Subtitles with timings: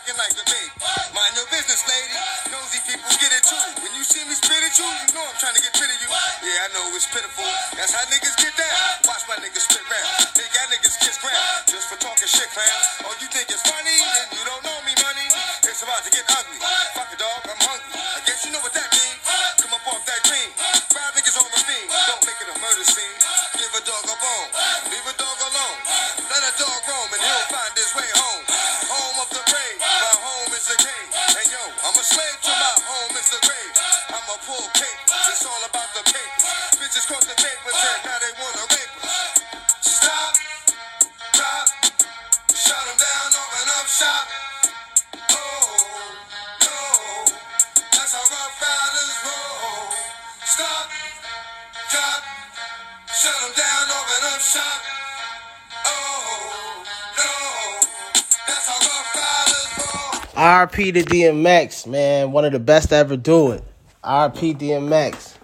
[0.00, 0.72] acting like a baby.
[1.12, 2.16] Mind your business, lady.
[2.48, 3.60] Nosy people get it too.
[3.84, 5.98] When you see me spit at you, you know I'm trying to get rid of
[6.00, 6.08] you.
[6.40, 7.44] Yeah, I know it's pitiful.
[7.76, 8.72] That's how niggas get down.
[9.04, 10.32] Watch my niggas spit round.
[10.32, 11.68] Take that niggas kiss ground.
[11.68, 12.80] Just for talking shit, clown.
[13.04, 13.96] Oh, you think it's funny?
[14.00, 15.28] Then you don't know me, money.
[15.68, 16.56] It's about to get ugly.
[16.96, 18.00] Fuck a dog, I'm hungry.
[18.00, 18.99] I guess you know what that means.
[60.40, 62.32] RP to DMX, man.
[62.32, 63.62] One of the best to ever do it.
[64.02, 65.34] RP DMX.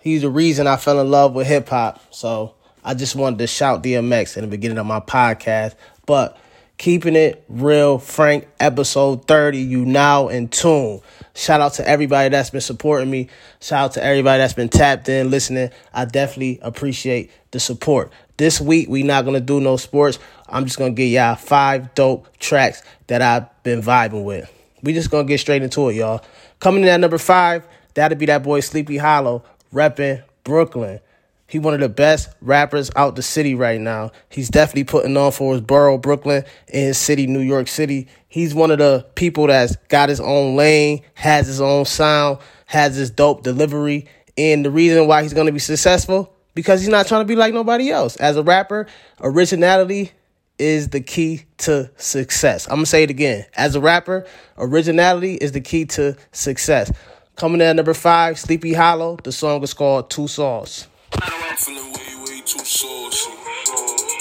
[0.00, 2.12] He's the reason I fell in love with hip hop.
[2.12, 5.76] So I just wanted to shout DMX in the beginning of my podcast.
[6.06, 6.36] But
[6.76, 11.00] keeping it real, Frank, episode 30, you now in tune.
[11.36, 13.28] Shout out to everybody that's been supporting me.
[13.60, 15.70] Shout out to everybody that's been tapped in, listening.
[15.94, 18.10] I definitely appreciate the support.
[18.36, 20.18] This week, we not gonna do no sports.
[20.48, 24.52] I'm just gonna give y'all five dope tracks that I've been vibing with.
[24.82, 26.22] We just gonna get straight into it, y'all.
[26.60, 29.42] Coming in at number five, that'll be that boy Sleepy Hallow,
[29.72, 31.00] repping Brooklyn.
[31.48, 34.10] He one of the best rappers out the city right now.
[34.28, 38.08] He's definitely putting on for his borough, Brooklyn, in his city, New York City.
[38.28, 42.96] He's one of the people that's got his own lane, has his own sound, has
[42.96, 44.08] his dope delivery.
[44.36, 47.54] And the reason why he's gonna be successful, because he's not trying to be like
[47.54, 48.16] nobody else.
[48.16, 48.86] As a rapper,
[49.20, 50.10] originality
[50.58, 52.66] is the key to success.
[52.66, 53.44] I'm gonna say it again.
[53.54, 54.26] As a rapper,
[54.56, 56.90] originality is the key to success.
[57.36, 59.18] Coming in at number five, Sleepy Hallow.
[59.22, 60.86] The song is called Two saucy.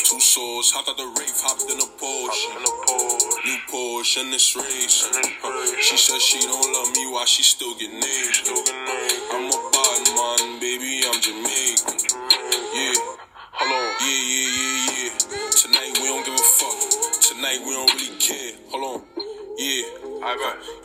[0.03, 2.51] Two sauce, hopped out the rave, hopped in a Porsche.
[3.45, 5.07] New Porsche in this race.
[5.81, 9.24] She says she don't love me, why she still get named?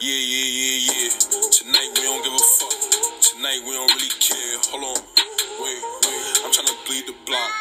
[0.01, 1.09] Yeah, yeah, yeah, yeah.
[1.53, 2.73] Tonight we don't give a fuck.
[3.21, 4.57] Tonight we don't really care.
[4.73, 5.05] Hold on.
[5.61, 6.41] Wait, wait.
[6.41, 7.53] I'm tryna bleed the block.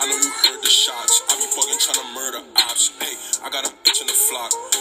[0.00, 1.20] I know you heard the shots.
[1.28, 2.88] I be bugging tryna murder ops.
[2.96, 3.12] Hey,
[3.44, 4.73] I got a bitch in the flock.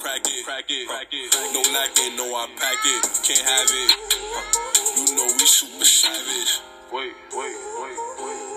[0.00, 1.34] Crack it, crack it, crack it.
[1.54, 3.02] No lacking, no I pack it.
[3.22, 3.90] Can't have it.
[4.98, 6.60] You know we super savage.
[6.92, 8.52] Wait, wait, wait, wait.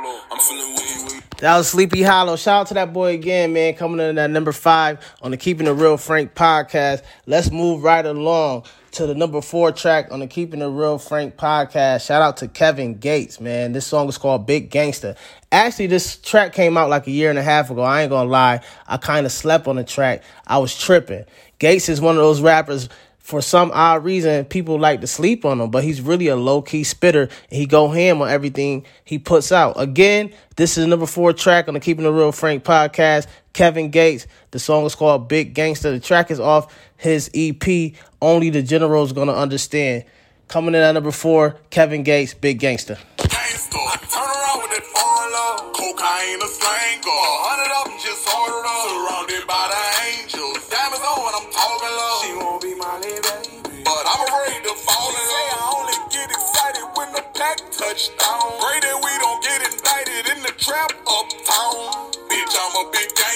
[0.00, 1.40] Hold.
[1.40, 2.36] That was Sleepy Hallow.
[2.36, 3.74] Shout out to that boy again, man.
[3.74, 7.02] Coming in at number five on the Keeping It Real Frank podcast.
[7.26, 11.36] Let's move right along to the number four track on the Keeping It Real Frank
[11.36, 12.06] podcast.
[12.06, 13.72] Shout out to Kevin Gates, man.
[13.72, 15.16] This song is called Big Gangsta.
[15.52, 17.82] Actually, this track came out like a year and a half ago.
[17.82, 18.60] I ain't gonna lie.
[18.86, 20.22] I kind of slept on the track.
[20.46, 21.24] I was tripping.
[21.58, 22.88] Gates is one of those rappers
[23.30, 26.60] for some odd reason, people like to sleep on him, but he's really a low
[26.60, 29.80] key spitter he go ham on everything he puts out.
[29.80, 33.28] Again, this is number four track on the Keeping the Real Frank podcast.
[33.52, 34.26] Kevin Gates.
[34.50, 35.92] The song is called Big Gangsta.
[35.92, 37.94] The track is off his EP.
[38.22, 40.04] Only the general's gonna understand.
[40.48, 42.98] Coming in at number four, Kevin Gates, Big Gangsta.
[43.18, 43.78] gangster.
[44.10, 45.74] Turn around with that foreign.
[45.74, 47.06] Cocaine a slanger.
[47.06, 48.82] A hundred of them just ordered up.
[48.90, 50.60] Surrounded by the angels.
[50.68, 52.20] Diamonds on when I'm talking love.
[52.24, 53.84] She won't be my baby.
[53.86, 55.54] But I'm afraid to fall in love.
[55.54, 58.58] I only get excited when the pack touchdown.
[58.58, 62.10] Pray that we don't get indicted in the trap uptown.
[62.26, 63.29] Bitch, I'm a big gangster.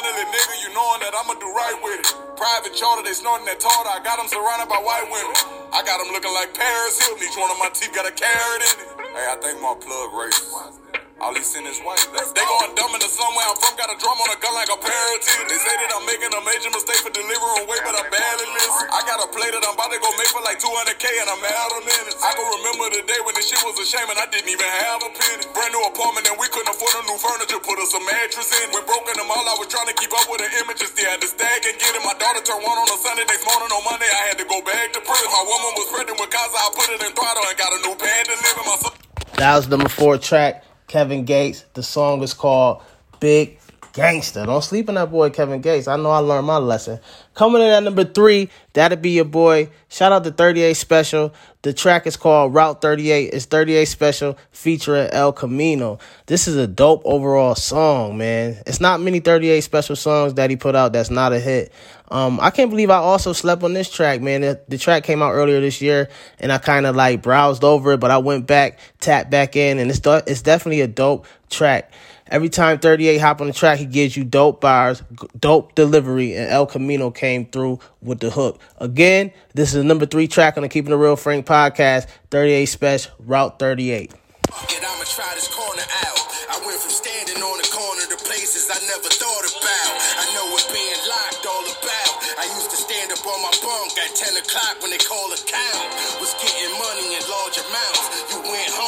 [0.00, 0.54] Little nigga.
[0.64, 2.08] You knowing that I'ma do right with it.
[2.36, 3.92] Private charter, they snorting that tartar.
[3.92, 5.36] I got them surrounded by white women.
[5.76, 7.20] I got them looking like Paris Hilton.
[7.20, 8.88] Each one of my teeth got a carrot in it.
[9.12, 10.79] Hey, I think my plug racist.
[11.20, 12.00] All he seen is white.
[12.32, 13.76] They going dumb into somewhere I'm from.
[13.76, 15.20] Got a drum on a gun like a parrot.
[15.20, 18.88] They say that I'm making a major mistake for delivering weight, but I barely listen.
[18.88, 21.44] I got a play that I'm about to go make for like 200k and I'm
[21.44, 22.16] out of minutes.
[22.24, 24.64] I can remember the day when this shit was a shame and I didn't even
[24.64, 25.44] have a penny.
[25.52, 27.60] Brand new apartment and we couldn't afford a new furniture.
[27.60, 28.72] Put us a mattress in.
[28.72, 30.88] When broken them all, I was trying to keep up with the images.
[30.88, 32.00] Still had to stack and get it.
[32.00, 33.28] My daughter turned one on a Sunday.
[33.28, 35.28] Next morning on Monday, I had to go back to prison.
[35.28, 36.56] My woman was pregnant with Gaza.
[36.56, 38.64] I put it in throttle and got a new pad to live in.
[38.64, 38.96] My son-
[39.36, 41.64] That was number four track, Kevin Gates.
[41.74, 42.82] The song is called
[43.20, 43.59] Big
[43.92, 44.46] gangster.
[44.46, 45.88] Don't sleep on that boy Kevin Gates.
[45.88, 47.00] I know I learned my lesson.
[47.34, 49.70] Coming in at number three, that'll be your boy.
[49.88, 51.32] Shout out to 38 Spesh.
[51.62, 53.32] The track is called Route 38.
[53.32, 55.98] It's 38 Spesh featuring El Camino.
[56.26, 58.56] This is a dope overall song, man.
[58.66, 61.72] It's not many 38 Spesh songs that he put out that's not a hit.
[62.10, 64.40] Um, I can't believe I also slept on this track, man.
[64.40, 66.08] The, the track came out earlier this year,
[66.40, 69.78] and I kind of like browsed over it, but I went back, tapped back in,
[69.78, 71.92] and it's it's definitely a dope track.
[72.30, 75.02] Every time 38 hop on the track, he gives you dope bars,
[75.38, 78.60] dope delivery, and El Camino came through with the hook.
[78.78, 82.66] Again, this is the number three track on the Keeping the Real Frank podcast, 38
[82.66, 84.14] Spesh, Route 38.
[84.50, 86.22] I'ma try this corner out.
[86.54, 89.92] I went from standing on the corner to places I never thought about.
[90.22, 92.14] I know what being locked all about.
[92.38, 95.38] I used to stand up on my bunk at 10 o'clock when they call a
[95.50, 95.86] count.
[96.22, 98.02] Was getting money in large amounts.
[98.30, 98.79] You went home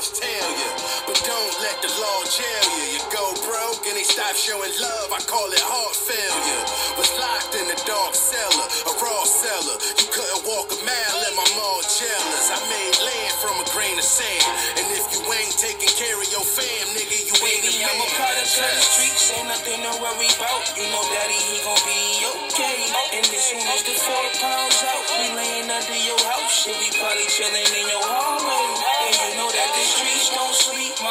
[0.00, 0.70] boss tell you.
[1.04, 2.96] But don't let the law jail you.
[2.96, 5.12] You go broke and they stop showing love.
[5.12, 6.64] I call it heart failure.
[6.96, 9.76] Was locked in a dark cellar, a raw cellar.
[10.00, 12.48] You couldn't walk a mile in my mall jealous.
[12.48, 14.48] I made land from a grain of sand.
[14.80, 18.08] And if you ain't taking care of your fam, nigga, you ain't a I'm a
[18.16, 20.62] part of the streets, ain't nothing to worry about.
[20.78, 22.78] You know daddy, he gon' be okay.
[23.16, 26.64] And as soon as the four pounds out, we laying under your house.
[26.64, 28.19] Shit, we probably chilling in your hallway.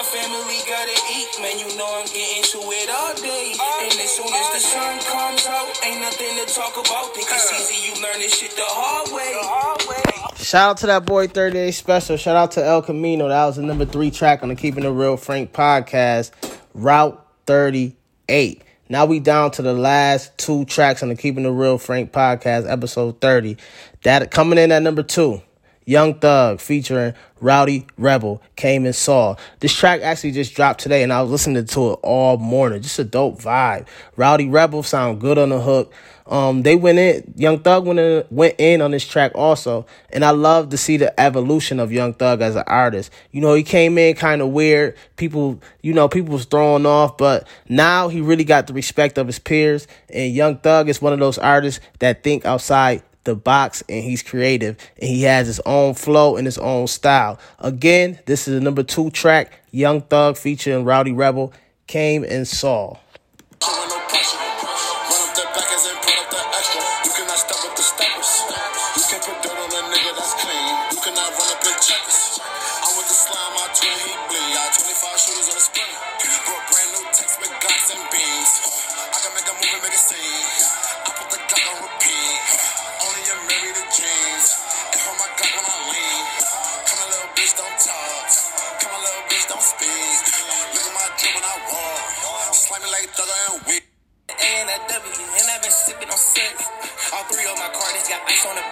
[0.10, 1.60] Family gotta eat, man.
[1.60, 3.54] You know I'm getting to it all day.
[3.54, 7.14] And as soon as the sun comes out, ain't nothing to talk about.
[7.14, 10.44] Think it's easy, you learn this shit the hard way.
[10.44, 12.20] Shout out to that boy 38 Spesh.
[12.20, 13.28] Shout out to El Camino.
[13.28, 16.32] That was the number three track on the Keeping It Real Frank podcast,
[16.74, 18.64] Route 38.
[18.90, 22.68] Now we down to the last two tracks on the Keeping It Real Frank podcast,
[22.68, 23.58] episode 30.
[24.02, 25.44] That coming in at number two.
[25.90, 29.36] Young Thug featuring Rowdy Rebel came and saw.
[29.60, 32.80] This track actually just dropped today and I was listening to it all morning.
[32.84, 33.88] Just a dope vibe.
[34.16, 35.92] Rowdy Rebel sound good on the hook.
[36.28, 39.88] Um, they went in, Young Thug went in, went in on this track also.
[40.12, 43.12] And I love to see the evolution of Young Thug as an artist.
[43.32, 44.96] You know, he came in kind of weird.
[45.16, 49.26] People, you know, people was thrown off, but now he really got the respect of
[49.26, 49.88] his peers.
[50.10, 54.24] And Young Thug is one of those artists that think outside the box and he's
[54.24, 57.40] creative and he has his own flow and his own style.
[57.60, 61.54] Again, this is the number two track, Young Thug featuring Rowdy Rebel,
[61.88, 62.98] came and saw.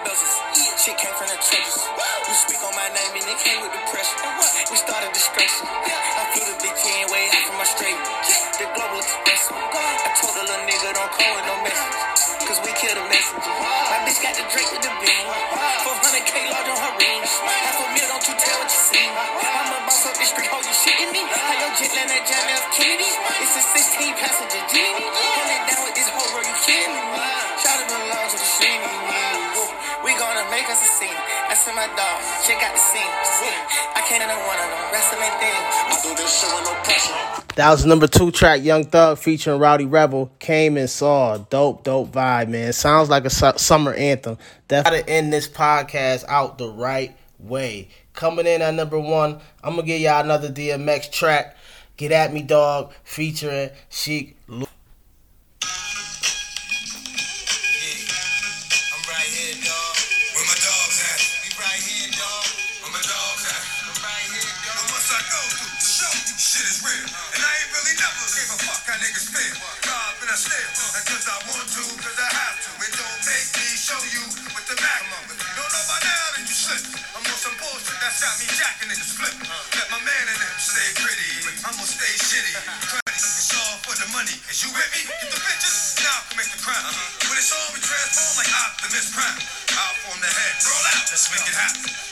[0.08, 0.16] On.
[0.80, 1.84] Shit came from the trenches.
[1.84, 4.16] You speak on my name and it came with the pressure.
[4.72, 5.68] We started discretion.
[5.68, 8.00] I flew the big ten way out from Australia.
[8.56, 9.42] The global express.
[9.52, 11.96] I told the little nigga don't call with no message.
[12.48, 13.52] Cause we kill the messenger.
[13.52, 15.24] My bitch got the Drake with the beam.
[15.28, 15.97] 400k
[31.78, 32.18] my dog.
[32.42, 33.06] The scene.
[33.94, 34.88] I can't one of them.
[34.90, 37.54] I do this shit with no pressure.
[37.54, 41.38] That was number two track, Young Thug featuring Rowdy Rebel, came and saw.
[41.38, 42.72] Dope, dope vibe, man.
[42.72, 44.38] Sounds like a su- summer anthem.
[44.66, 47.88] Definitely gotta end this podcast out the right way.
[48.12, 51.56] Coming in at number one, I'm gonna give y'all another DMX track.
[51.96, 54.36] Get at me, dog, featuring Sheek.
[66.38, 67.08] Shit is real?
[67.34, 69.56] And I ain't really never gave a fuck how niggas feel.
[69.90, 70.70] Rob and I steal.
[70.94, 72.70] Not cause I want to, cause I have to.
[72.78, 74.22] It don't make me show you
[74.54, 75.34] with the magnum.
[75.34, 76.82] Don't know by now, then you slip.
[77.18, 79.34] I'm on some bullshit that's got me jacking niggas flip.
[79.50, 81.58] Let my man in them stay pretty.
[81.66, 82.54] I'ma stay shitty.
[83.18, 84.38] It's all for the money.
[84.46, 85.10] Is you with me?
[85.10, 85.98] Get the bitches.
[86.06, 86.86] Now commit the crime.
[87.26, 89.42] When it's all we transform like Optimus Prime.
[89.74, 90.54] Out from the head.
[90.62, 91.02] Roll out.
[91.10, 92.07] Let's make it happen.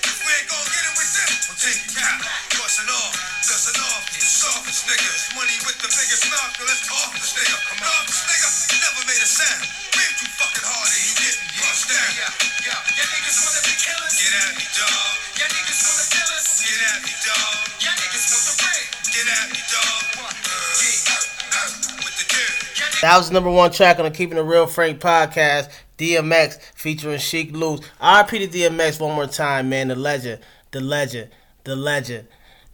[23.07, 25.71] That was the number one track on the Keeping It Real Frank podcast.
[25.97, 27.81] DMX featuring Sheek Louch.
[28.03, 29.87] RP to DMX one more time, man.
[29.87, 30.41] The legend,
[30.73, 31.31] the legend,
[31.63, 32.27] the legend.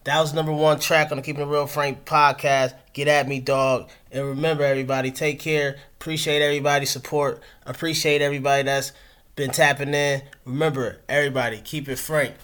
[0.05, 2.73] That was number one track on the Keeping It Real Frank podcast.
[2.95, 3.91] Get at me, dog.
[4.11, 5.77] And remember, everybody, take care.
[6.01, 7.43] Appreciate everybody's support.
[7.67, 8.93] Appreciate everybody that's
[9.37, 10.23] been tapping in.
[10.47, 12.37] Remember, everybody, keep it frank.